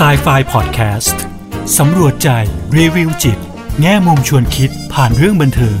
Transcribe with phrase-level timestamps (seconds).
[0.00, 1.16] s i ไฟ Podcast
[1.78, 2.28] สำรวจใจ
[2.76, 3.38] รีวิวจิต
[3.80, 5.78] แง่มุมชวนคิดผ่านเรื่องบันเทิง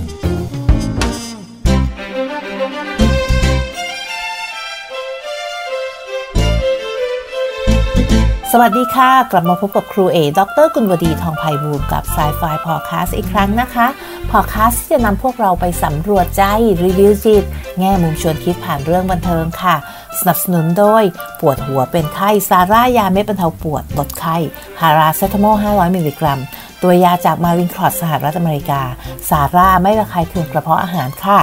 [8.54, 13.86] สวัสดีค่ะ กลับมาพบกับครูเอดรกุลวดีทองไพบูลกับ s ายไฟพอดแคสต์อีกครั้งนะคะ
[14.30, 16.42] พอดแคสต์จะนำพวกเราไปสำรวจใจ
[16.84, 17.44] รีวิวจิต
[17.78, 19.76] แง่มุมชวนคิดผ่านเรื่องบันเทิงค่ะ
[20.18, 21.02] สนับสนุนโดย
[21.40, 24.36] ปวดหัวเป็นไข้ ซาร่ายาเม็ดบรรเทาปวด ลดไข้
[24.78, 26.40] พาราเซตามอล 500 มิลลิกรัม
[26.82, 28.82] ตัวยาจากมารินคลอดสหรัฐอเมริกา
[29.28, 31.38] ซาร่าไม่ระคายเคืองกระเพาะอาหารค่ะ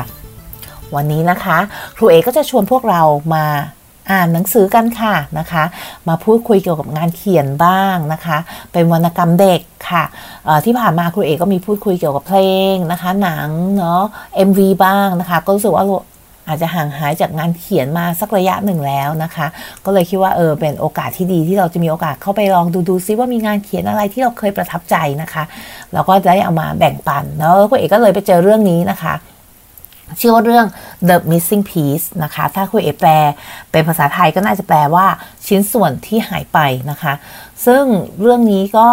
[0.95, 1.57] วันนี้นะคะ
[1.97, 3.01] ครูเอก็จะชวนพวกเรา
[3.35, 3.45] มา
[4.11, 5.63] อ่านหนังสือกันค่ะนะคะ
[6.07, 8.37] มาพูดคุยเกี่ยวกับงานเขียนบ้างนะคะ
[8.71, 10.03] เป็นวรรณกรรมเด็กค่ะ
[10.65, 12.39] ที่ผ่านมาครูเอกก็มีพูดคุยเกี่ยวกับเพล
[12.73, 14.03] งนะคะ หนังเนาะ
[14.47, 15.85] MV บ้างนะคะ ก็รู้สึกว่า
[16.47, 19.47] อาจจะห่างหายจากงานเขียนมาสักระยะหนึ่งแล้วนะคะ
[19.85, 25.43] ก็เลยคิดว่าเออเป็นโอกาสที่ดีที่เราจะมีโอกาสเข้าไปลองดูดูซิว่ามีงานเขียนอะไรที่เราเคยประทับใจนะคะ
[25.93, 29.13] แล้วก็ได้เอามาแบ่งปันเนาะครูเอกก็เลยไปเจอเรื่องนี้นะคะ
[30.19, 30.65] ชื่อว่าเรื่อง
[31.09, 33.09] The Missing Piece นะคะ ถ้าคุยเอแปล
[33.71, 35.05] เป็นภาษาไทยก็น่าจะแปลว่า
[35.47, 36.59] ชิ้นส่วนที่หายไป
[36.91, 37.13] นะคะ
[37.65, 37.83] ซึ่ง
[38.21, 38.87] เรื่องนี้ก็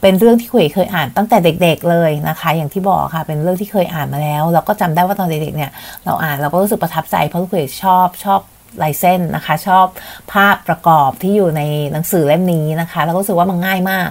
[0.00, 5.70] เป็นเรื่องที่คุยเคยอ่านตั้งแต่เด็กๆเลยนะคะ อย่างที่บอกค่ะเป็นเรื่องที่เคยอ่านมาแล้วเราก็จำได้ว่าตอนเด็กๆเนี่ย
[6.04, 8.40] เราอ่านเราก็รู้สึกประทับใจเพราะคุยชอบชอบ
[8.82, 9.86] ลายเส้นนะคะ ชอบ
[10.32, 14.08] ภาพประกอบที่อยู่ในหนังสือเล่มนี้นะคะ แล้วก็รู้สึกว่ามันง่ายมาก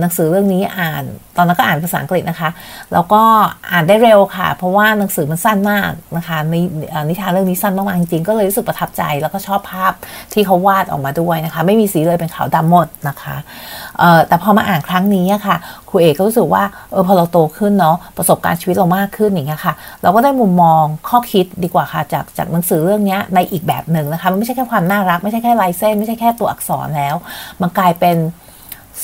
[0.00, 1.04] หนังสือเรื่องนี้อ่าน
[1.36, 2.50] ตอนนั้นก็อ่านภาษาอังกฤษนะคะ
[2.92, 3.22] แล้วก็
[3.72, 6.54] อ่านได้เร็วค่ะ เพราะว่าหนังสือมันสั้นมากนะคะใน
[7.08, 9.92] นิทานเรื่องนี้สั้นมากๆจริงๆก็เลยรู้สึกประทับใจ แล้วก็ชอบภาพ
[10.32, 13.36] ที่เขาวาดออกมาด้วยนะคะ ไม่มีสีเลยเป็นขาวดำหมดนะคะ
[14.28, 15.56] แต่พอมาอ่านครั้งนี้ค่ะ
[15.88, 27.14] ครูเอกก็รู้สึกว่าเออพอเราโตขึ้นเนาะประสบการณ์ชีวิตเรามากขึ้นอย่างเงี้ยค่ะ เราก็ได้มุมมองข้อคิดดีกว่าค่ะจากจากหนังสือเรื่องนี้ในอีกแบบหนึ่งนะคะมันไม่ใช่แค่ความน่ารัก ไม่ใช่แค่ลายเส้น ไม่ใช่แค่ตัวอักษรแล้ว
[27.60, 28.16] มันกลายเป็น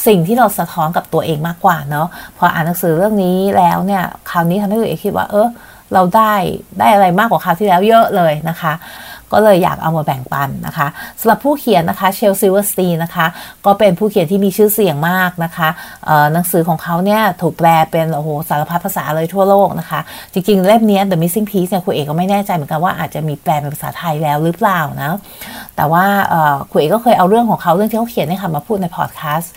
[0.07, 5.49] สิ่งที่เราสะท้อนกับตัวเองมากกว่าเนาะพออ่านหนังสือเรื่องนี้แล้วเนี่ยคราวนี้ทำให้ตัวเองคิดว่า เออ
[5.95, 6.35] เราได้
[6.79, 8.73] ได้อะไรมากกว่าคราวที่แล้วเยอะเลยนะคะ
[9.35, 10.87] ก็เลยอยากเอามาแบ่งปันนะคะ
[11.21, 13.27] สำหรับผู้เขียนนะคะ Shel Silverstein นะคะ
[13.67, 15.69] ก็เป็นผู้เขียนที่มีชื่อเสียงมากนะคะ
[16.33, 20.01] หนังสือของเขาเนี่ยถูกแปลเป็นโอ้โหสารพัดภาษาเลยทั่วโลกนะคะ
[20.33, 25.11] จริงๆ เล่มนี้ The Missing Piece เนี่ยคุณเอกก็ไม่แน่ใจเหมือนกันว่าอาจจะมีแปลเป็นภาษาไทยแล้วหรือเปล่านะ
[25.77, 26.05] แต่ว่า
[26.71, 29.53] คุณเอกก็เคยเอาเรื่องของเขาเรื่องที่เขาเขียนนี่ค่ะมาพูดในพอดแคสต์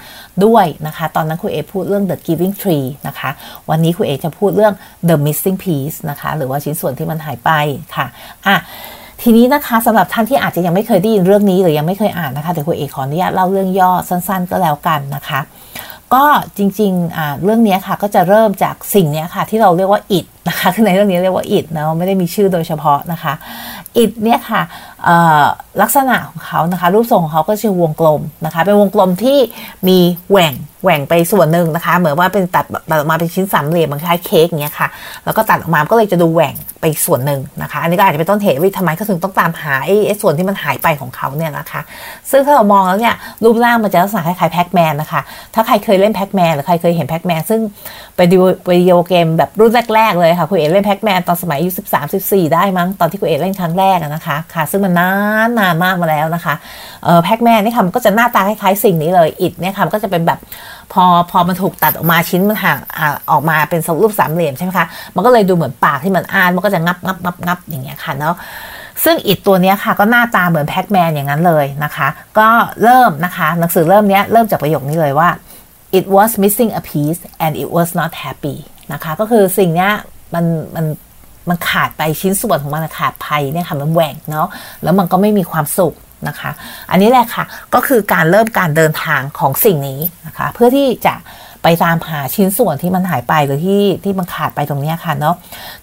[0.46, 3.30] ด้วยนะคะ ตอนนั้นคุณเอกพูดเรื่อง The Giving Tree นะคะ
[3.70, 4.74] วันนี้คุณเอกจะพูดเรื่อง
[5.10, 7.52] The Missing Piece นะคะ หรือว่าชิ้นส่วนที่มันหายไป
[7.96, 8.06] ค่ะ
[8.48, 8.58] อะ
[9.22, 15.40] ทีนี้นะคะสำหรับท่านที่อาจจะยังไม่เคยได้ยินเรื่องนี้หรือยังไม่เคยอ่านนะคะเดี๋ยวคุณเอกขออนุญาตเล่าเรื่องย่อสั้น ๆ ก็แล้วกันนะคะ
[16.14, 16.26] ก็
[16.58, 23.34] จริงๆเรื่องนี้ค่ะก็จะเริ่มจากสิ่งนี้ค่ะที่เราเรียกว่าอิด นะคะในเรื่องนี้เรียกว่าอิดนะไม่ได้มีชื่อโดยเฉพาะนะคะ
[23.98, 24.62] อิดเนี่ยค่ะ
[25.82, 29.38] ลักษณะของเขานะคะรูปทรงของเขาก็ชื่อวงกลมนะคะเป็นวงกลมที่
[29.88, 29.98] มี
[30.32, 30.54] แหว่ง
[30.84, 34.88] แหว่งไปส่วนหนึ่งนะคะเหมือนว่าเป็นตัดตัดออกมาเป็นชิ้นสามเหลี่ยมมันคล้ายเค้กอย่างเงี้ยค่ะ
[35.26, 41.82] แล้วก็ตัดออกมาก็เลยจะดูแหว่งไปส่วนหนึ่งนะคะอันนี้ก็อาจจะเป็นต้นเหตุว่าทำไมเขาถึงต้องตามหาไอ้ส่วนที่มันหายไปของเขาเนี่ยนะคะ
[42.32, 45.22] ซึ่งถ้าเรามองแล้วเนี่ยรูปร่างมันจะลักษณะคล้ายๆแพ็กแมนนะคะ
[45.54, 47.62] ถ้าใครเคยเล่นแพ็กแมนหรือใครเคยเห็นแพ็กแมนซึ่ง
[48.16, 48.28] เป็น
[48.70, 55.12] วิดีโอเกมแบบรุ่นแรกๆเลยค่ะคุณเอ๋เล่นแพ็กแมนตอนสมัยอายุสิบสามสิบสี่ได้มั้งตอนที่คุณเอ๋เล่นครั้งแรกนะคะค่ะ ซึ่งมันนา
[55.48, 56.54] นนานมากมาแล้วนะคะ
[57.04, 60.40] เออแพ็กแมนนี่ค่ะมันก็จะหน้าตาคล้ายๆสิ่งนี้เลยอิดเนี่ยค่ะมันก็จะเป็นแบบ
[60.94, 62.78] พอพอมันถูกตัดออกมาชิ้นมันห่าง
[63.32, 68.36] ออกมาเป็นรูปสามเหลี่ยมใช่ไหมคะมันก็เลยดูเหมือนปากที่มันอ้านมันก็จะงับงับงับงับอย่างเงี้ยค่ะเนาะ
[69.04, 72.08] ซึ่งอิดตัวนี้ค่ะก็หน้าตาเหมือนแพ็กแมนอย่างนั้นเลยนะคะ
[72.40, 72.48] ก็
[72.84, 75.30] เริ่มนะคะหนังสือเริ่มเนี้ยเริ่มจากประโยคนี้เลยว่า
[75.98, 78.56] it was missing a piece and it was not happy
[78.94, 79.90] นะคะก็คือสิ่งนี้
[80.34, 80.46] มัน
[80.76, 80.86] มัน
[81.50, 84.48] มันขาดไปชิ้นส่วนของมันขาดไปเนี่ยค่ะมันแหว่งเนาะ
[84.84, 85.96] แล้วมันก็ไม่มีความสุข
[86.28, 86.52] นะคะ
[86.92, 91.14] อันนี้แหละค่ะก็คือการเริ่มการเดินทางของสิ่งนี้นะคะ เพื่อที่จะ
[91.64, 95.36] ไปตามหาชิ้นส่วนที่มันหายไปหรือที่ที่มันขาดไปตรงนี้ค่ะเนาะ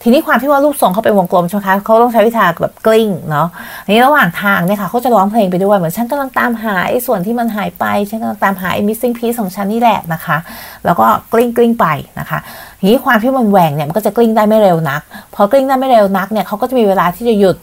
[0.03, 3.49] ทีนี้ความที่ว่ารูปทรงเขาเป็นวงกลมใช่ไหมคะเขาต้องใช้วิธีแบบกลิ้งเนาะ
[3.89, 10.37] นี้ระหว่างทางเนี่ยค่ะเขาจะร้องเพลงไปด้วยเหมือนฉันกำลังตามหาไอ้ส่วนที่มันหายไปฉันกำลังตามหาไอ้ missing piece ของฉันนี่แหละนะคะ
[10.85, 11.87] แล้วก็กลิ้งกลิ้งไป
[12.21, 12.39] นะคะ
[12.81, 15.03] ทีนี้ความที่มันแหว่งเนี่ยมันก็จะกลิ้งได้ไม่เร็วนัก
[15.35, 17.57] พอกลิ้งได้ไม่เร็วนักเนี่ยเขาก็จะมีเวลาที่จะหยุด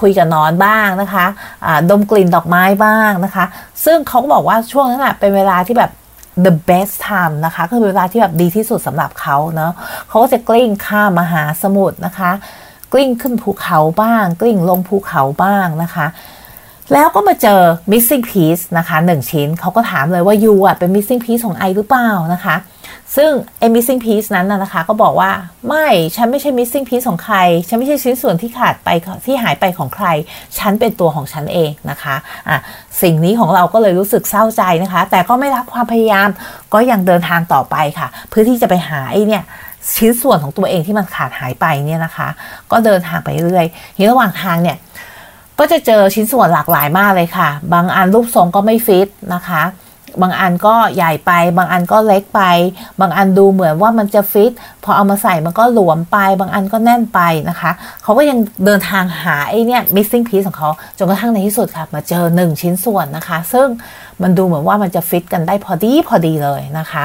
[0.00, 1.26] คุยกับนอนบ้างนะคะ
[1.90, 3.44] ดมกลิ่นดอกไม้บ้างนะคะ
[3.84, 5.90] ซึ่งเขาก็บอกว่าช่วงนั้นเป็นเวลาที่แบบ
[6.46, 9.72] the best time นะคะคือเวลาที่แบบดีที่สุดสำหรับเขาเนาะ
[10.08, 12.30] เขาก็จะกลิ้งข้ามมหาสมุทรนะคะ
[12.92, 16.06] กลิ้งขึ้นภูเขาบ้าง กลิ้งลงภูเขาบ้างนะคะ
[16.92, 17.60] แล้วก็มาเจอ
[17.92, 22.56] missing piece นะคะหนึ่งชิ้นเขาก็ถามเลยว่ายูอะเป็น missing piece ของไอหรือเปล่านะคะ
[23.16, 25.30] ซึ่งไอ้ missing piece นั้นนะคะ ก็บอกว่า
[25.68, 27.36] ไม่ฉันไม่ใช่ missing piece ของใคร
[27.68, 28.88] ฉันไม่ใช่ชิ้นส่วนที่ขาดไป
[29.26, 30.06] ที่หายไปของใคร
[30.58, 32.16] ฉันเป็นตัวของฉันเองนะคะ
[32.48, 32.58] อะ
[33.02, 36.28] สิ่งนี้ของเราก็เลยรู้สึกเศร้าใจนะคะ แต่ก็ไม่รับความพยายาม
[36.74, 39.44] ก็ยังเดินทางต่อไปค่ะ เพื่อที่จะไปหาไอ้เนี่ย
[39.96, 42.28] ชิ้นส่วนของตัวเองที่มันขาดหายไปเนี่ยนะคะ
[42.72, 43.66] ก็เดินทางไปเรื่อย
[43.96, 44.76] ทีระหว่างทางเนี่ย
[45.58, 49.62] ก็จะเจอชิ้นส่วนหลากหลายมากเลยค่ะ บางอันรูปทรงก็ไม่ฟิตนะคะ
[50.22, 52.42] บางอันก็ใหญ่ไป บางอันก็เล็กไป
[53.00, 54.52] บางอันดูเหมือนว่ามันจะฟิต
[54.84, 57.70] พอเอามาใส่มันก็หลวมไป บางอันก็แน่นไปนะคะ
[58.02, 63.66] เขาก็ยังเดินทางหาไอ้นี่ missing piece ของเขาจนกระทั่งในที่สุดค่ะ มาเจอหนึ่งชิ้นส่วนนะคะ ซึ่ง
[64.22, 67.04] มันดูเหมือนว่ามันจะฟิตกันได้พอดีพอดีเลยนะคะ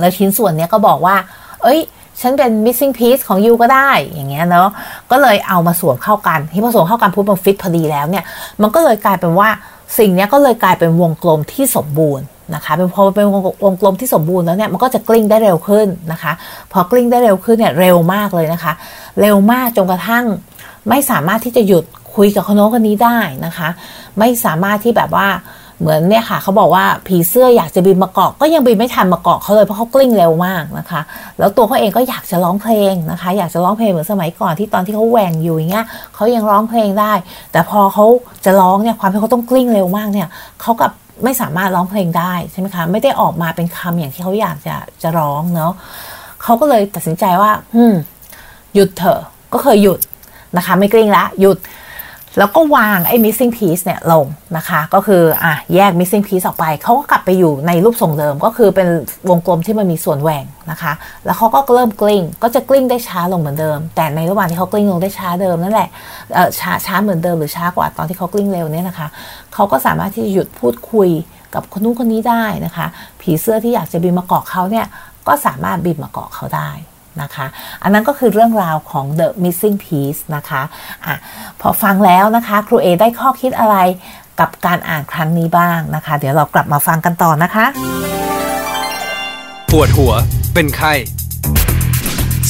[0.00, 1.16] แล้วชิ้นส่วนเนี้ยก็บอกว่า
[1.64, 1.80] เอ้ย
[2.20, 4.68] ฉันเป็น missing piece ของยูก็ได้ อย่างเงี้ยเนาะ
[5.10, 8.24] ก็เลยเอามาสวมเข้ากัน ที่พอสวมเข้ากันปุ๊บมันฟิตพอดีแล้วเนี่ย
[8.62, 9.48] มันก็เลยกลายเป็นว่า
[9.98, 13.26] สิ่งนี้ก็เลยกลายเป็นวงกลมที่สมบูรณ์นะคะเป็นพอเป็น
[13.64, 16.32] วงกลมที่สมบูรณ์แล้วเนี่ยมันก็จะกลิ้งได้เร็วขึ้นนะคะ
[16.72, 18.72] พอกลิ้งได้เร็วขึ้นเนี่ยเร็วมากเลยนะคะ
[19.20, 20.24] เร็วมากจนกระทั่ง
[20.88, 21.84] ไม่สามารถที่จะหยุด
[22.14, 23.68] คุยกับคนโน้นคนนี้ได้นะคะ
[24.18, 25.28] ไม่สามารถที่แบบว่า
[25.82, 31.00] เหมือนเนี่ยค่ะเขาบอกว่าผีเสื้ออยากจะบินมาเกาะก็ยังบินไม่ทันมาเกาะเขาเลยเพราะเขากลิ้งเร็วมากนะคะ
[31.38, 37.12] แล้วตัวเขาเองก็อยากจะร้องเพลงนะคะ อยากจะร้องเพลงเหมือนสมัยก่อนที่ตอนที่เขาแหว่งอยู่อย่างเงี้ยเขายังร้องเพลงได้
[37.52, 38.04] แต่พอเขา
[38.44, 40.28] จะร้องเนี่ยความที่เขาต้องกลิ้งเร็วมากเนี่ย
[40.60, 40.90] เขากับ
[41.24, 45.72] ไม่สามารถร้องเพลงได้ใช่ไหมคะไม่ได้ออกมาเป็นคำอย่างที่เขาอยากจะจะร้องเนาะ
[46.42, 47.94] เขาก็เลยตัดสินใจว่า อืม
[48.74, 49.20] หยุดเถอะ
[49.52, 49.98] ก็เคยหยุด
[50.56, 51.58] นะคะ ไม่กลิ้งละหยุด
[52.38, 54.26] แล้วก็วางไอ้ missing piece เนี่ยลง
[54.56, 58.88] นะคะ ก็คืออะแยก missing piece ออกไป เขาก็กลับไปอยู่ในรูปทรงเดิม ก็คือเป็น
[59.30, 60.92] วงกลมที่มันมีส่วนแหว่งนะคะ
[61.24, 65.88] แล้วเขาก็เริ่มกลิ้ง ก็จะกลิ้งได้ช้าลงเหมือนเดิม แต่ในระหว่างที่เขากลิ้งลงได้ช้าเดิมนั่นแหละ
[66.34, 69.08] เออช้าช้าเหมือนเดิมหรือช้ากว่าตอนที่เขากลิ้งเร็วเนี่ยนะคะ
[69.54, 71.08] เขาก็สามารถที่จะหยุดพูดคุย
[71.54, 72.86] กับคนนู้นคนนี้ได้นะคะ
[73.20, 74.86] ผีเสื้อที่อยากจะบินมาเกาะเขาเนี่ย
[75.28, 76.70] ก็สามารถบินมาเกาะเขาได้
[77.22, 77.46] นะคะ
[77.82, 80.62] อันนั้นก็คือเรื่องราวของ The Missing Piece นะคะ
[81.06, 81.16] อะ
[81.60, 83.76] พอฟังแล้วนะคะครูเอได้ข้อคิดอะไร
[84.40, 87.64] กับการอ่านครั้งนี้บ้างนะคะ เดี๋ยวเรากลับมาฟังกันต่อนะคะ
[89.70, 90.12] ปวดหัว
[90.54, 90.92] เป็นไข้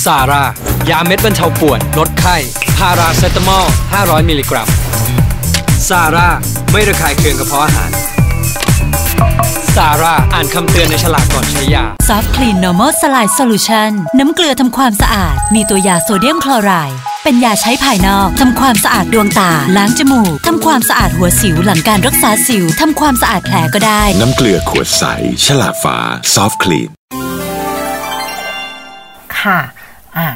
[0.04, 0.42] ซาร่า
[0.90, 2.36] ยาเม็ดบรรเทาปวดลดไข้
[2.78, 3.66] พาราเซตามอล
[3.96, 4.68] 500 มิลลิกรัม
[5.88, 6.28] ซาร่า
[6.72, 7.90] ไม่ระคายเคืองกระเพาะอาหาร
[9.76, 25.04] ซาร่าอ่านคำเตือนในฉลากก่อนใช้ยาซอฟต์คลีน normal saline solution น้ำเกลือทำความสะอาด มีตัวยาโซเดียมคลอไรด์เป็นยาใช้ภายนอกทำความสะอาดดวงตา ล้างจมูกทำความสะอาดหัวสิวหลังการรักษาสิวทำความสะอาดแผลก็ได้ น้ำเกลือขวดใส
[25.44, 25.96] ฉลากฟ้า
[26.34, 26.90] ซอฟต์คลีน
[29.40, 29.58] ค่ะ
[30.16, 30.28] อ่า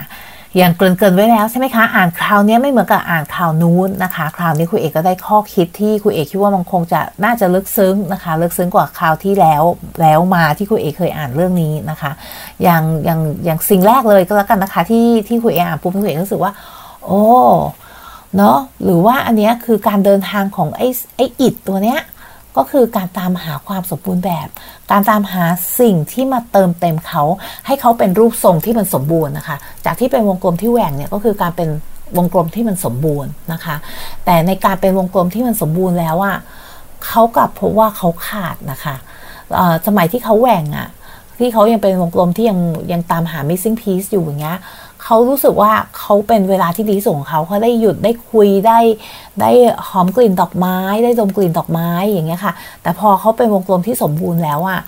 [0.57, 9.63] อย่างเกรินๆไว้แล้วใช่ไหมคะ อ่านคราวนี้ไม่เหมือนกับอ่านคราวนู้นนะคะ คราวนี้คุณเอกก็ได้ข้อคิดที่คุณเอกคิดว่ามันคงจะน่าจะลึกซึ้งนะคะลึกซึ้งกว่าคราวที่แล้ว
[10.01, 12.11] แล้วมาที่คุณเอกเคยอ่านเรื่องนี้นะคะ
[12.63, 16.53] อย่างอย่างอย่างสิ่งแรกเลยก็แล้วกันนะคะ ที่ที่คุณเอกอ่านปุ๊บคุณเอกรู้สึกว่า
[17.05, 17.23] โอ้
[18.37, 22.01] เนาะหรือว่าอันเนี้ยคือการเดินทางของไอ้ไอ้อิดตัวเนี้ย
[22.57, 24.49] ก็คือการตามหาความสมบูรณ์แบบ
[24.91, 25.45] การตามหา
[25.81, 27.23] สิ่งที่มาเติมเต็มเขา
[27.67, 31.69] ให้เขาเป็นรูปทรงที่มันสมบูรณ์นะคะ จากที่เป็นวงกลมที่แหว่งเนี่ยก็คือการเป็น
[32.19, 33.77] วงกลมที่มันสมบูรณ์นะคะ
[34.25, 36.37] แต่ในการเป็นวงกลมที่มันสมบูรณ์แล้วอะ
[37.07, 38.97] เขากลับพบว่าเขาขาดนะคะ
[39.55, 40.89] เอ่อสมัยที่เขาแหว่งอะ
[41.39, 42.59] ที่เขายังเป็นวงกลมที่ยัง
[42.93, 44.59] ยังตามหา missing piece อยู่อย่างเงี้ย
[45.09, 48.79] เขารู้สึกว่าเขาเป็นเวลาที่ดีที่งเขาเขาได้หยุดได้คุยได้
[49.41, 49.51] ได้
[49.89, 52.53] หอมกลิ่นดอกไม้ ได้ดมกลิ่นดอกไม้อย่างเงี้ยค่ะ
[52.83, 54.81] แต่พอเขาเป็นวงกลมที่สมบูรณ์แล้วอะ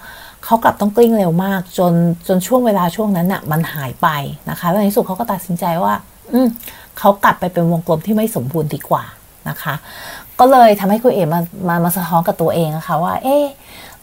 [0.45, 1.93] เขากลับต้องกลิ้งเร็วมาก จน
[2.29, 4.09] จนช่วงเวลาช่วงนั้นน่ะมันหายไป
[4.51, 5.95] นะคะแล้วในที่สุดเขาก็ตัดสินใจว่า
[6.33, 6.49] อืม
[6.99, 9.05] เขากลับไปเป็นวงกลมที่ไม่สมบูรณ์ดีกว่า
[9.49, 9.75] นะคะ
[10.39, 13.37] ก็เลยทำให้คุณเอ๋มามามาสะท้อนกับตัวเองนะคะว่า เอ๊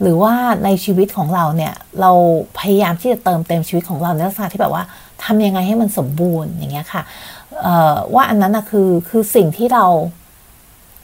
[0.01, 0.33] หรือว่า
[0.65, 2.11] ในชีวิตของเราเนี่ย เรา
[2.59, 4.83] พยายามที่จะเติมเต็มชีวิตของเราในลักษณะที่แบบว่า
[5.23, 7.03] ทำยังไงให้มันสมบูรณ์อย่างเงี้ยค่ะ
[8.13, 9.85] ว่าอันนั้นนะคือคือสิ่งที่เรา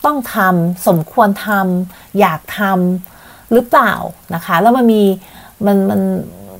[0.06, 3.94] ต้องทำสมควรทำอยากทำหรือเปล่า
[4.36, 5.04] นะคะ แล้วมันมี
[5.66, 6.02] มันมัน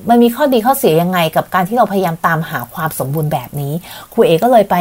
[0.08, 3.72] มันมีข้อดีข้อเสียยังไงกับการที่เราพยายามตามหาความสมบูรณ์แบบนี้
[4.12, 4.76] ครูเอก็เลยไป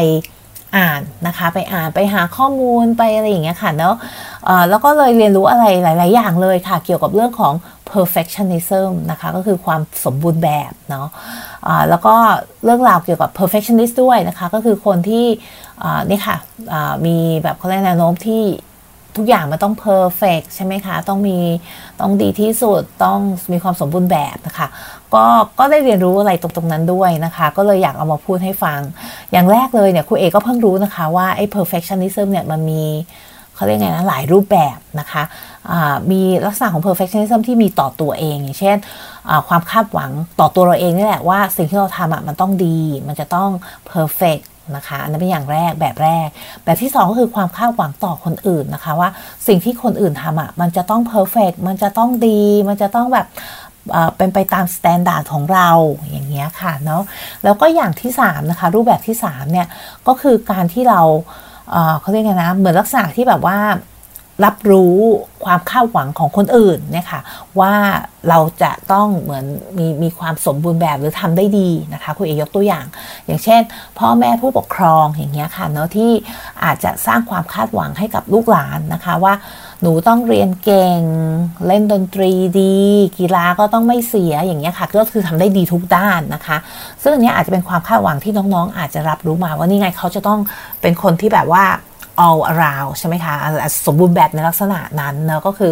[0.77, 3.95] อ่านนะคะไปอ่านไปหาข้อมูลไปอะไรอย่างเงี้ยค่ะเนาะ
[4.69, 7.53] แล้วก็เลยเรียนรู้อะไรหลาย ๆ อย่างเลยค่ะ เกี่ยวกับเรื่องของ
[7.91, 11.07] perfectionism นะคะก็คือความสมบูรณ์แบบเนาะ
[11.67, 12.15] อ่าแล้วก็
[12.63, 15.25] เรื่องราวเกี่ยวกับ perfectionist ด้วยนะคะก็คือคนที่
[16.09, 16.37] นี่ค่ะ
[17.05, 18.43] มีแบบเขาเรียกแนวโน้มที่
[19.17, 21.37] ทุกอย่างมันต้อง perfect ใช่ไหมคะ ต้องมี
[22.01, 23.19] ต้องดีที่สุดต้อง
[23.51, 24.67] มีความสมบูรณ์แบบนะคะ
[25.13, 25.25] ก็
[25.59, 28.79] ก็ได้เรียนรู้อะไรตรงตรงนั้นด้วยนะคะ ก็เลยอยากเอามาพูดให้ฟัง
[29.31, 32.83] อย่างแรกเลยเนี่ยครูเอก็เพิ่งรู้นะคะว่าไอ้ perfectionism เนี่ยมันมี
[33.55, 35.23] เขาเรียกไงนะหลายรูปแบบนะคะ
[36.11, 38.77] มีลักษณะของ perfectionism ที่มีต่อตัวเอง อย่างเช่น
[39.47, 43.49] ความคาดหวังต่อตัวเราเองนี่แหละว่าสิ่งที่เราทำอะมันต้องดี มันจะต้อง
[43.91, 44.43] perfect
[44.75, 46.27] นะคะอันนั้นเป็นอย่างแรกแบบแรก
[46.63, 49.09] แบบที่ 2 ก็คือความคาดหวังต่อคนอื่นนะคะว่า
[49.47, 53.27] สิ่งที่คนอื่นทำอะมันจะต้อง perfect มันจะต้องดี มันจะต้องแบบ
[54.17, 55.69] เป็นไปตาม standard ของเรา
[56.11, 57.03] อย่างเงี้ยค่ะเนาะ
[57.43, 59.67] แล้วก็อย่างที่3นะคะรูปแบบที่3เนี่ย
[60.07, 61.01] ก็คือการที่เรา
[61.99, 63.57] เขาเรียกไงนะเหมือนลักษณะที่แบบว่า
[64.45, 64.95] รับรู้
[65.43, 67.21] ความคาดหวังของคนอื่นเนี่ยค่ะ
[67.59, 67.73] ว่า
[68.29, 69.45] เราจะต้องเหมือน
[69.77, 72.85] มีมีความสมบูรณ์แบบหรือทำได้ดีนะคะคุณเอยกตัวอย่าง
[73.25, 73.61] อย่างเช่น
[73.99, 76.11] พ่อแม่ผู้ปกครองอย่างเงี้ยค่ะเนาะที่
[76.63, 79.33] อาจจะสร้างความคาดหวังให้กับลูกหลานนะคะว่า
[79.81, 81.01] หนูต้องเรียนเก่ง
[81.67, 82.75] เล่นดนตรีดี
[83.17, 86.57] กีฬาก็ต้องไม่เสียอย่างเงี้ยค่ะ ก็คือทำได้ดีทุกด้านนะคะ
[87.01, 90.39] ซึ่งอันนี้อาจจะเป็นความคาดหวังที่น้องๆ อาจจะรับรู้มาว่านี่ไงเขาจะต้อง
[90.81, 91.63] เป็นคนที่แบบว่า
[92.27, 93.35] all around ใช่ไหมคะ
[93.85, 95.71] สมบูรณ์แบบในลักษณะนั้นเนาะก็คือ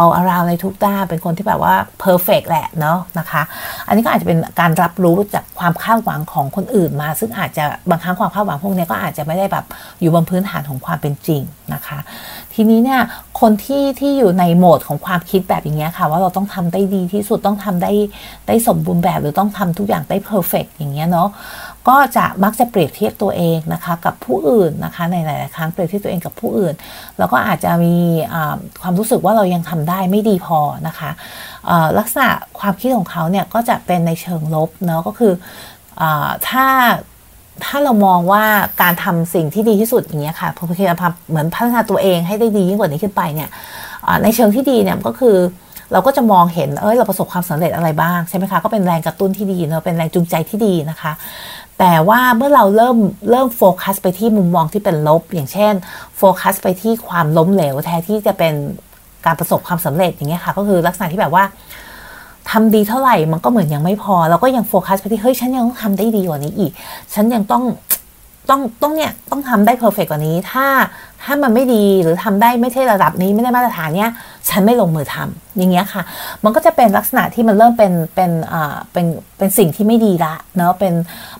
[0.00, 1.74] all around ในทุกด้านเป็นคนที่แบบว่า
[2.04, 3.42] perfect แหละเนาะนะคะ
[3.86, 9.64] อันนี้ก็อาจจะเป็นการรับรู้จากความคาดหวังของคนอื่นมา ซึ่งอาจจะบางครั้งความคาดหวังพวกนี้ก็อาจจะไม่ได้แบบ
[10.00, 11.42] อยู่บนพื้นฐานของความเป็นจริง
[11.74, 11.98] นะคะ
[12.54, 13.00] ทีนี้เนี่ย
[13.40, 17.92] คนที่ที่อยู่ในโหมดของความคิดแบบอย่างเงี้ยค่ะ ว่าเราต้องทำได้ดีที่สุดต้องทำได้
[18.46, 21.28] ได้สมบูรณ์แบบหรือต้องทำทุกอย่างได้ perfect อย่างเงี้ยเนาะ
[21.88, 26.74] ก็จะมักจะเปรียบเทียบตัวเองนะคะกับผู้อื่นนะคะในหลายๆครั้งเปรียบเทียบตัวเองกับผู้อื่น
[27.18, 27.96] แล้วก็อาจจะมี
[28.82, 31.10] ความรู้สึกว่าเรายังทำได้ไม่ดีพอนะคะ
[31.98, 35.32] ลักษณะความคิดของเขาเนี่ยก็จะเป็นในเชิงลบเนาะก็คือ
[36.00, 36.02] อ
[36.48, 36.66] ถ้า
[37.64, 38.44] ถ้าเรามองว่า
[38.82, 40.94] การทำสิ่งที่ดีที่สุดอย่างเงี้ยค่ะพอพยา
[41.28, 43.48] เหมือนพัฒนาตัวเองให้ได้ดียิ่งกว่านี้ขึ้นไปเนี่ย
[44.22, 45.36] ในเชิงที่ดีเนี่ยก็คือ
[45.92, 51.12] เราก็จะมองเห็นเอ้ยเราประสบความสำเร็จอะไรบ้างใช่ไหมคะก็เป็นแรงกระตุ้นที่ดีเนาะเป็นแรงจูงใจที่ดีนะคะ
[51.78, 52.96] แต่ว่าเมื่อเราเริ่ม
[53.30, 55.74] เริ่มโฟกัสไปที่มุมมองที่เป็นลบ อย่างเช่น
[56.16, 58.54] โฟกัสไปที่ความล้มเหลวแทนที่จะเป็น
[59.26, 61.44] การประสบความสำเร็จอย่างเงี้ยค่ะ ก็คือลักษณะที่แบบว่า
[62.50, 66.72] ทำดีเท่าไหร่มันก็เหมือนยังไม่พอ เราก็ยังโฟกัสไปที่เฮ้ยฉันยังต้องทำได้ดีกว่านี้อีก
[67.14, 67.62] ฉันยังต้อง
[68.50, 70.66] ต้องต้องเนี่ยต้องทำได้เพอร์เฟกกว่านี้ ถ้า
[71.22, 74.10] ถ้ามันไม่ดีหรือทำได้ไม่ใช่ระดับนี้ไม่ได้มาตรฐานเนี้ย
[74.50, 76.02] ฉันไม่ลงมือทำอย่างเงี้ยค่ะ
[76.44, 79.06] มันก็จะเป็นลักษณะที่มันเริ่มเป็นเป็นอ่าเป็น
[79.38, 80.92] เป็นสิ่งที่ไม่ดีละเนาะเป็น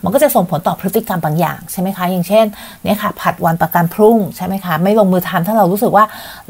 [0.05, 2.45] มันก็จะส่งผลต่อพฤติกรรมบางอย่างใช่ไหมคะ อย่างเช่น
[2.83, 6.05] เนี่ยค่ะ ผัดวันประกันพรุ่งใช่ไหมคะไม่ลงมือทำถ้าเรารู้สึกว่า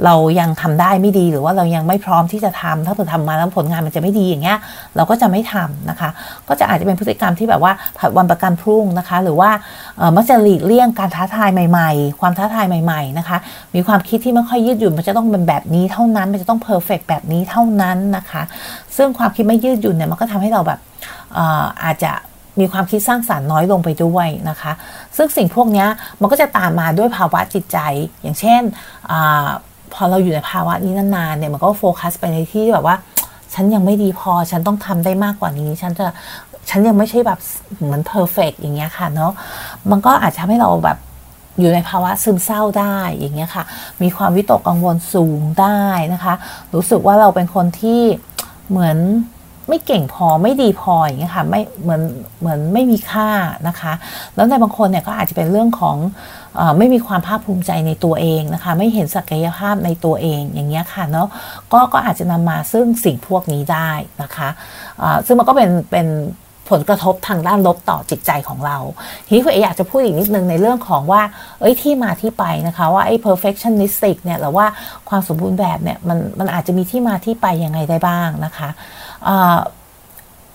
[0.05, 4.59] เรายังทำได้ไม่ดีหรือว่าเรายังไม่พร้อมที่จะทำถ้าเผื่อทำมาแล้วผลงานมันจะไม่ดีอย่างเงี้ย
[4.97, 6.11] เราก็จะไม่ทำนะคะ
[6.49, 9.51] ก็จะอาจจะเป็นพฤติกรรมที่แบบว่าผัดวันประกันพรุ่งนะคะ หรือว่า
[10.17, 13.39] มักจะหลีกเลี่ยงการท้าทายใหม่ ๆ ความท้าทายใหม่ๆนะคะ
[13.75, 18.43] มีความคิดที่ไม่ค่อยยืดหยุ่นมันจะต้องเป็นแบบนี้เท่านั้นมันจะต้องเพอร์เฟกแบบนี้เท่านั้นนะคะ
[18.97, 20.79] ซึ่งความคิดไม่ยืดหยุ่นเนี่ยมันก็ทำให้เราแบบ
[21.37, 22.13] อาอาจจะ
[22.61, 24.73] มีความคิดสร้างสารรค์น้อยลงไปด้วยนะคะ
[25.17, 25.87] ซึ่งสิ่งพวกนี้
[26.21, 27.79] มันก็จะตามมาด้วยภาวะจิตใจ
[28.23, 28.63] อย่างเช่น
[29.11, 29.13] อ
[29.95, 32.97] พอเราอยู่ในภาวะนี้นานๆเนี่ยมันก็โฟกัสไปในที่แบบว่า
[33.55, 36.07] ฉันยังไม่ดีพอฉันต้องทำได้มากกว่านี้ ฉันจะ
[36.71, 37.39] ฉันยังไม่ใช่แบบ
[37.83, 39.33] เหมือนเพอร์เฟกอย่างเงี้ยค่ะเนาะ
[39.91, 40.99] มันก็อาจจะทำให้เราแบบ
[41.59, 43.65] อยู่ในภาวะซึมเศร้าได้อย่างเงี้ยค่ะ
[44.03, 45.83] มีความวิตกกังวลสูงได้
[46.15, 46.35] นะคะ
[46.75, 48.03] รู้สึกว่าเราเป็นคนที่
[48.71, 48.99] เหมือน
[49.69, 52.03] ไม่เก่งพอไม่ดีพออย่างเงี้ยค่ะไม่เหมือน
[52.41, 53.31] เหมือนไม่มีค่า
[53.69, 53.93] นะคะ
[54.35, 55.97] แล้วในบางคนเนี่ยก็อาจจะเป็นเรื่องของ
[56.59, 61.29] อไม่มีความภาคภูมิใจในตัวเองนะคะ ไม่เห็นศักยภาพในตัวเองอย่างเงี้ยค่ะเนาะ
[61.73, 63.91] ก็ก็อาจจะนำมาซึ่งสิ่งพวกนี้ได้
[64.23, 64.49] นะคะ
[65.27, 66.07] ซึ่งมันก็เป็นเป็น
[66.71, 68.79] ผลกระทบทางด้านลบต่อจิตใจของเรา
[69.27, 71.23] ทีนี้คุณเออยากจะพูดอีกนิดนึงในเรื่องของว่า
[71.61, 74.67] เอ้ยที่มาที่ไปนะคะว่าไอ้ perfectionistic เนี่ยหรือว่า
[75.09, 78.69] ความสมบูรณ์แบบเนี่ยมันมันอาจจะมีที่มาที่ไปยังไงได้บ้างนะคะ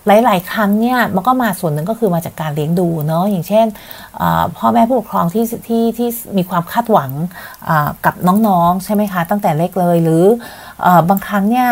[0.07, 3.65] หลาย ๆ ครั้งเนี่ยมันก็มาส่วนหนึ่งก็คือมาจากการเลี้ยงดูเนาะอย่างเช่น
[4.57, 7.11] พ่อแม่ผู้ปกครองที่ที่ที่มีความคาดหวัง
[8.05, 8.15] กับ
[8.47, 10.23] น้อง ๆ ใช่ไหมคะ ตั้งแต่เล็กเลยหรือ
[11.09, 11.67] บางครั้งเนี่ย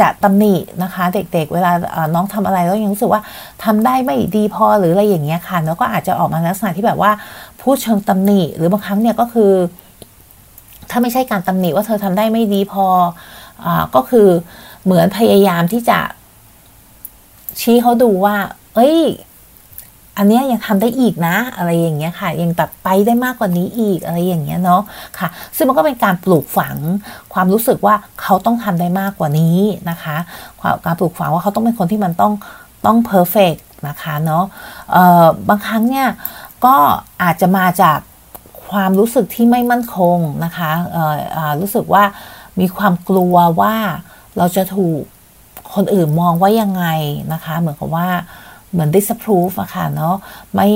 [0.00, 1.70] จะตำหนินะคะ เด็กๆ เวลา
[2.14, 3.22] น้องทำอะไรแล้วยังรู้สึกว่า
[3.64, 7.10] ทำได้ไม่ดีพอหรืออะไรอย่างเงี้ยค่ะแล้วก็อาจจะออกมาลักษณะที่แบบว่า
[7.60, 9.52] พูดเชิงตำหนิ หรือบางครั้งเนี่ยก็คือ
[10.90, 12.86] ถ้าไม่ใช่การตำหนิว่าเธอทำได้ไม่ดีพอ
[13.64, 14.28] อก็คือ
[14.84, 15.98] เหมือนพยายามที่จะ
[17.60, 18.36] ชี้เขาดูว่า
[18.74, 18.98] เอ้ย
[20.20, 24.82] อันนี้ยังทำได้อีกนะ อะไรอย่างเงี้ยค่ะ ยังแบบไปได้มากกว่านี้อีกอะไรอย่างเงี้ยเนาะ
[25.18, 26.76] ค่ะ ซึ่งมันก็เป็นการปลูกฝัง
[27.32, 29.58] ความรู้สึกว่าเขาต้องทำได้มากกว่านี้
[29.90, 30.16] นะคะ
[30.84, 32.32] การปลูกฝังว่าเขาต้องเป็นคนที่มันต้อง
[32.86, 33.54] ต้องเพอร์เฟก
[33.88, 34.44] นะคะเนาะ
[35.48, 36.08] บางครั้งเนี่ย
[36.64, 36.76] ก็
[37.22, 37.98] อาจจะมาจาก
[38.70, 40.70] ความรู้สึกที่ไม่มั่นคงนะคะ
[41.60, 42.04] รู้สึกว่า
[42.60, 43.74] มีความกลัวว่า
[44.38, 45.00] เราจะถูก
[45.74, 46.86] คนอื่นมองว่ายังไง
[47.32, 48.08] นะคะ เหมือนกับว่า
[48.72, 50.14] เหมือน disapprove อะค่ะเนาะ
[50.54, 50.68] ไม่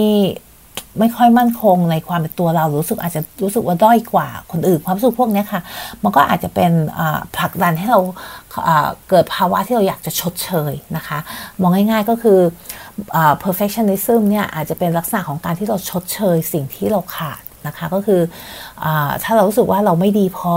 [0.98, 5.60] ไม่ค่อยมั่นคงในความเป็นตัวเรารู้สึกอาจจะรู้สึกว่าด้อยกว่าคนอื่นความรู้สึกพวกนี้ค่ะ
[6.02, 6.72] มันก็อาจจะเป็น
[7.36, 8.00] ผลักดันให้เรา
[9.08, 11.18] เกิดภาวะที่เราอยากจะชดเชยนะคะ
[11.60, 12.38] มองง่ายๆก็คือ
[13.44, 18.20] perfectionism เนี่ยอาจจะเป็นลักษณะของการที่เราชดเชยสิ่งที่เราขาด นะคะ ก็คือ
[18.84, 18.86] อ
[19.24, 20.54] ถ้าเรารู้สึกว่าเราไม่ดีพอ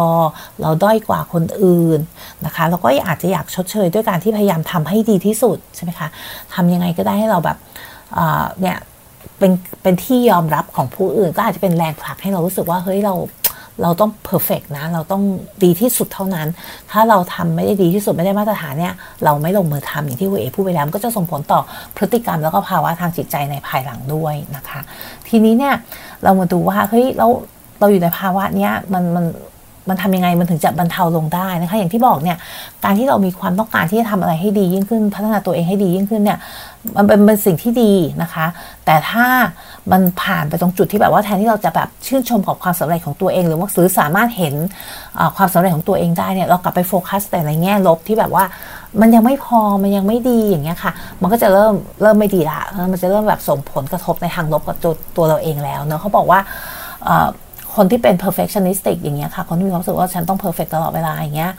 [0.62, 2.00] เราด้อยกว่าคนอื่น
[2.46, 6.08] นะคะเราก็อาจจะอยากชดเชยด้วยการที่พยายามทำให้ดีที่สุดใช่ไหมคะ
[6.54, 7.58] ทำยังไงก็ได้ให้เราแบบ
[8.62, 8.78] เนี่ย
[9.40, 9.52] เป็น
[9.84, 13.16] เป็นที่ยอมรับของผู้อื่น ก็อาจจะเป็นแรงผลักให้เรารู้สึกว่าเฮ้ยเรา
[13.84, 15.24] เราต้องเพอร์เฟกนะ เราต้อง
[15.64, 16.48] ดีที่สุดเท่านั้น
[16.92, 21.60] ถ้าเราทำไม่ได้ดีที่สุดไม่ได้มาตรฐานเนี่ย เราไม่ลงมือทำอย่างที่คุณเอพูดไปแล้วก็จะส่งผลต่อ
[21.96, 24.80] พฤติกรรมแล้วก็ภาวะทางจิตใจในภายหลังด้วยนะคะ
[25.28, 25.76] ทีนี้เนี่ย
[26.24, 27.28] เรามาดูว่าเฮ้ยเรา
[27.80, 29.26] เราอยู่ในภาวะเนี้ยมันมัน
[29.90, 32.38] มันทำยังไงมันถึงจะบรรเทาลงได้นะคะอย่างที่บอกเนี่ย
[32.84, 36.40] การที่เรามีความต้องการที่จะทำอะไรให้ดียิ่งขึ้น พัฒนาตัวเองให้ดียิ่งขึ้นเนี่ย
[36.98, 38.46] มันเป็นเป็นสิ่งที่ดีนะคะ
[38.86, 39.28] แต่ถ้า
[39.92, 44.54] มันผ่านไปตรงจุดที่แบบว่าแทนที่เราจะแบบชื่นชมกับความสำเร็จของตัวเอง หรือว่าซื้อสามารถเห็น
[45.38, 48.44] ความสำเร็จของตัวเองได้เนี่ยเรากลับไปโฟกัสแต่ในแง่ลบที่แบบว่า
[49.02, 50.92] มันยังไม่พอมันยังไม่ดีอย่างเงี้ยค่ะ
[51.22, 52.60] มันก็จะเริ่มเริ่มไม่ดีละ
[52.92, 56.40] มันจะเริ่มแบบส่งผลกระทบในทางลบกับตัวตัวเราเองแล้วเนาะเขาบอกว่า
[57.78, 61.54] คนที่เป็น perfectionistic อย่างเงี้ยค่ะ คนที่มีความรู้สึกว่าฉันต้อง perfect ตลอดเวลาอย่างเงี้ย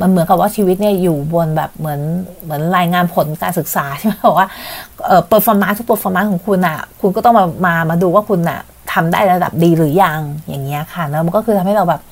[0.00, 2.00] มันเหมือนกับว่าชีวิตเนี่ยอยู่บนแบบเหมือน
[2.42, 4.48] เหมือนรายงานผลการศึกษาใช่ไหมบอกว่า
[5.06, 8.60] เอ่อ performance ทุก performance ของคุณอะ คุณก็ต้องมามามาดูว่าคุณอะ
[8.92, 12.02] ทำได้ระดับดีหรือยังอย่างเงี้ยค่ะแล้วมันก็คือทำให้เราแบบ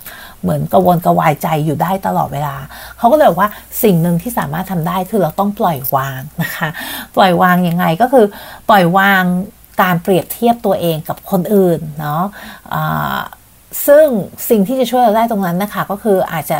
[0.42, 2.56] เหมือนกระวนกระวายใจอยู่ได้ตลอดเวลา
[2.98, 3.50] เขาก็เลยบอกว่า
[3.82, 6.68] สิ่งหนึ่งที่สามารถทำได้คือเราต้องปล่อยวางนะคะ
[7.16, 8.24] ปล่อยวางยังไงก็คือ
[8.68, 9.22] ปล่อยวาง
[9.82, 12.22] การเปรียบเทียบตัวเองกับคนอื่นเนาะ
[13.86, 14.06] ซึ่ง
[14.48, 16.58] สิ่งที่จะช่วยเราได้ตรงนั้นนะคะ ก็คืออาจจะ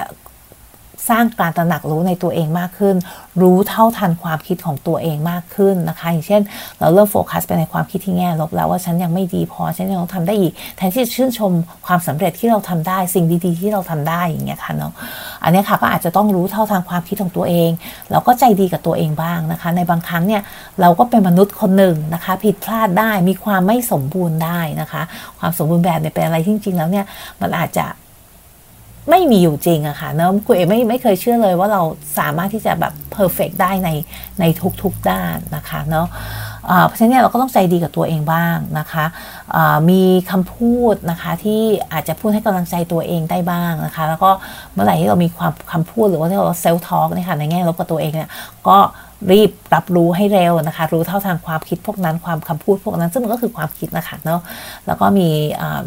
[1.09, 2.97] สร้างการตระหนักรู้ในตัวเองมากขึ้น
[3.43, 6.43] รู้เท่าทันความคิดของตัวเองมากขึ้นนะคะ อย่างเช่น
[6.79, 11.53] เราเริ่มโฟกัสไปในความคิดที่แง่ลบแล้วว่าฉันยังไม่ดีพอฉันยังต้องทำได้อีก แทนที่จะชื่นชม
[11.87, 14.93] ความสำเร็จที่เราทำได้ สิ่งดีๆที่เราทำได้อย่างเงี้ยค่ะเนาะ
[15.43, 17.71] อันนี้ค่ะก็อาจจะต้องรู้เท่าทันความคิดของตัวเอง
[18.11, 20.43] แล้วก็ใจดีกับตัวเองบ้างนะคะ ในบางครั้งเนี่ย
[20.81, 25.03] เราก็เป็นมนุษย์คนหนึ่งนะคะ ผิดพลาดได้มีความไม่สมบูรณ์ได้นะคะ
[25.39, 27.05] ความสมบูรณ์แบบเนี่ยเป็นอะไรจริงๆแล้วเนี่ย
[27.41, 27.87] มันอาจจะ
[29.11, 31.83] ไม่มีอยู่จริงอะค่ะเนอะคุณเอไม่ไม่เคยเชื่อเลยว่าเรา
[32.19, 33.91] สามารถที่จะแบบ perfect ได้ใน
[34.41, 34.45] ใน
[34.83, 36.07] ทุกๆด้านนะคะเนาะ
[36.87, 39.05] เพราะฉะนั้นเราก็ต้องใจดีกับตัวเองบ้างนะคะ
[39.91, 44.31] มีคำพูดนะคะที่อาจจะพูดให้กำลังใจตัวเองได้บ้างนะคะ แล้วก็
[44.73, 48.31] เมื่อไหร่ที่เรามีความคำพูดหรือว่าที่เรา self talk นะคะในแง่ลบกับตัวเองเนี่ย
[48.69, 48.79] ก็
[49.31, 54.41] รีบรับรู้ให้เร็วนะคะ รู้เท่าทันความคิดพวกนั้นความคำพูดพวกนั้น ซึ่งมันก็คือความคิดนะคะเนาะ
[54.87, 55.29] แล้วก็มี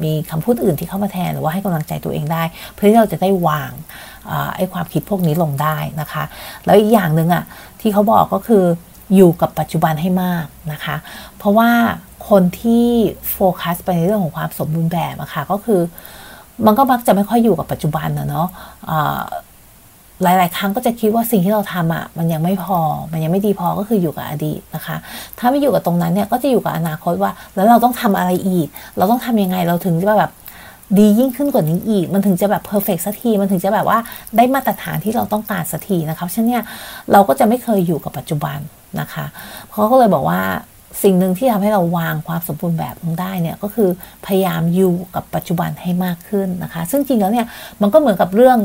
[0.03, 2.43] มีคำพูดอื่นที่เข้ามาแทนหรือว่าให้กำลังใจตัวเองได้
[2.75, 3.71] เพื่อที่เราจะได้วาง
[4.55, 6.23] ไอ้ความคิดพวกนี้ลงได้นะคะ
[6.65, 7.43] แล้วอีกอย่างหนึ่งอะ่ะ
[7.81, 8.63] ที่เขาบอกก็คือ
[9.15, 10.95] อยู่กับปัจจุบันให้มากนะคะ
[11.37, 11.69] เพราะว่า
[12.29, 12.87] คนที่
[13.31, 15.81] โฟกัสไปในเรื่องของความสมบูรณ์แบบอะคะ่ะก็คือ
[16.65, 18.47] มันก็มักจะไม่ค่อยอยู่กับปัจจุบันนะเนาะ
[20.23, 22.79] หลาย ๆ ครั้งก็จะคิดว่าสิ่งที่เราทำอะมันยังไม่พอ
[23.11, 24.95] มันยังไม่ดีพอก็คืออยู่กับอดีตนะคะ
[25.39, 30.31] ถ้าไม่อยู่กับตรงนั้นเนี่ยก็จะอยู่กับอนาคตว่า แล้วเราต้องทำอะไรอีก เราต้องทำยังไงเราถึงจะแบบ
[30.97, 33.97] ดียิ่งขึ้นกว่านี้อีก มันถึงจะแบบเพอร์เฟกสักที มันถึงจะแบบว่า
[34.37, 36.63] ได้มาตรฐานที่เราต้องการสักทีนะคะฉะนั้นเนี่ย
[37.11, 38.57] เราก็จะไม่เคยอยู่กับปัจจุบัน
[38.99, 39.25] นะคะ
[39.71, 40.41] เขาก็เลยบอกว่า
[41.03, 43.89] สิ่งหนึ่งที่ทำให้เราวางความสมบูรณ์แบบลงได้เนี่ยก็คือ
[44.25, 47.45] พยายามอยู่กับปัจจุบันให้มากขึ้นนะคะ ซึ่งจริงแล้วเนี่ย
[47.81, 48.57] มันก็เหมือนกับเรื่อง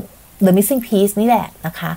[0.45, 1.91] The Missing Piece นี่แหละนะคะ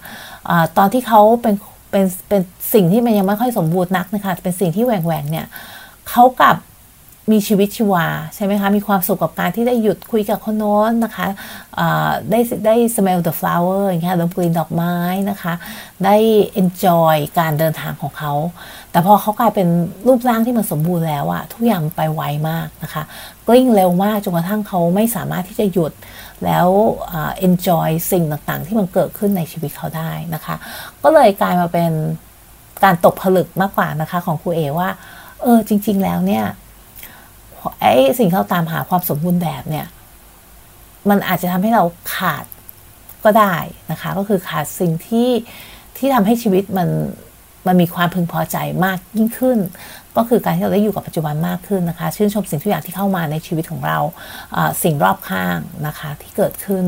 [0.50, 1.56] อะตอนที่เขาเป็น
[1.92, 2.42] เป็นเป็น
[2.74, 5.46] สิ่งที่มันยังไม่ค่อยสมบูรณ์นักนะคะเป็นสิ่งที่แหว่งแหวงเนี่ย
[6.10, 6.56] เขากับ
[7.32, 11.28] มีชีวิตชีวาใช่ไหมคะ มีความสุขกับการที่ได้หยุดคุยกับคนโน้นนะคะ
[12.32, 14.96] ได้ได้ smell the flower อย่างเงี้ยดมกลิ่นดอกไม้
[15.30, 15.54] นะคะ
[16.06, 16.16] ได้
[16.62, 18.34] enjoy การเดินทางของเขา
[18.92, 19.68] แต่พอเขากลายเป็น
[20.08, 23.04] รูปร่างที่มันสมบูรณ์แล้วอะทุกอย่างไปไวมากนะคะ
[23.48, 25.94] กลิ้งเร็วมากจนกระทั่งเขาไม่สามารถที่จะหยุด
[26.46, 26.68] แล้ว
[27.48, 30.56] enjoy สิ่งต่างๆ ที่มันเกิดขึ้นในชีวิตเขาได้นะคะ
[31.04, 31.92] ก็เลยกลายมาเป็น
[32.84, 34.90] การตกผลึกมากกว่านะคะของครูเอว่า
[35.42, 36.46] เออจริง ๆ แล้วเนี่ย
[37.82, 39.88] ไอ้สิ่งที่เราตามหาความสมบูรณ์แบบเนี่ย
[41.10, 41.84] มันอาจจะทำให้เรา
[42.16, 42.46] ขาด
[43.24, 43.56] ก็ได้
[43.92, 45.30] นะคะ ก็คือขาดสิ่งที่
[45.98, 46.90] ที่ทำให้ชีวิตมัน
[47.68, 49.60] มันมีความพึงพอใจมากยิ่งขึ้น
[50.18, 54.00] ก็คือการที่เราได้อยู่กับปัจจุบันมากขึ้นนะคะ ชื่นชมสิ่งทุกอย่างที่เข้ามาในชีวิตของเรา
[54.84, 56.84] สิ่งรอบข้างนะคะที่เกิดขึ้น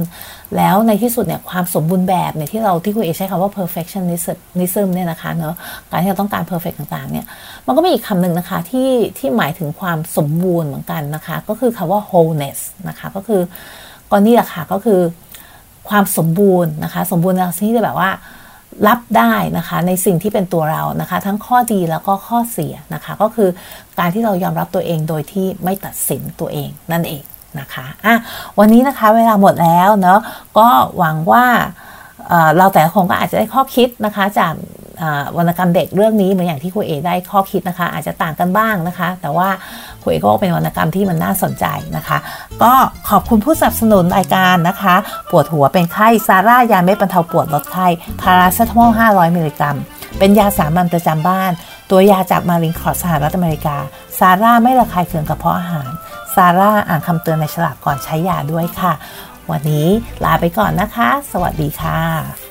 [0.58, 5.56] แล้วในที่สุดเนี่ยความสมบูรณ์แบบเนี่ยที่เราที่คุณเอใช้คำว่า perfectionism เนี่ยนะคะเนาะ
[5.92, 7.26] การที่เราต้องการ perfect ต่างๆเนี่ย
[7.68, 13.42] มันก็มีอีกคำหนึ่งนะคะที่ที่หมายถึงความสมบูรณ์เหมือนกันนะคะ ก็คือคำว่า wholeness นะคะก็คือ
[14.12, 15.00] ก็นี่แหละค่ะก็คือ
[15.90, 18.10] ความสมบูรณ์นะคะ สมบูรณ์ในที่แบบว่า
[18.88, 23.50] รับได้นะคะในสิ่งที่เป็นตัวเรานะคะ ทั้งข้อดีแล้วก็ข้อเสียนะคะ ก็คือ
[24.00, 27.24] การที่เรายอมรับตัวเองโดยที่ไม่ตัดสินตัวเองนั่นเอง
[27.60, 28.16] นะคะอะ
[28.60, 30.20] วันนี้นะคะเวลาหมดแล้วเนาะ
[30.58, 31.46] ก็หวังว่า
[32.58, 34.54] เราแต่ละคนก็อาจจะได้ข้อคิดนะคะจาก
[35.38, 39.50] วรรณกรรมเด็กเรื่องนี้เหมือนอย่างที่คุณเอได้ข้อคิดนะคะ อาจจะต่างกันบ้างนะคะ แต่ว่า
[40.02, 41.66] คุณเอก็เป็นวรรณกรรมที่มันน่าสนใจ
[41.98, 42.18] นะคะ
[42.64, 42.74] ก็
[43.10, 44.96] ขอบคุณผู้สนับสนุนรายการนะคะ
[45.32, 47.88] ปวดหัวเป็นไข้ซาร่ายาเม็ดบรรเทาปวดลดไข้
[48.22, 49.78] พาราเซตามอล500 มิลลิกรัม
[50.20, 51.52] เป็นยาสามัญประจำบ้าน
[51.92, 53.78] ตัวยาจากมารินคอร์สหรัฐอเมริกา
[54.20, 55.90] ซาร่าไม่ระคายเคืองกระเพาะอาหาร
[56.36, 58.94] ซาร่าอ่านคำเตือนในฉลากก่อนใช้ยาด้วยค่ะ
[59.52, 59.88] วันนี้
[60.24, 62.51] ลาไปก่อนนะคะ สวัสดีค่ะ